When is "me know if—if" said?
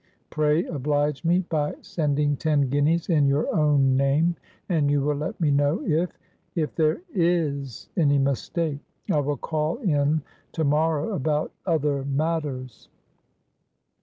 5.39-6.73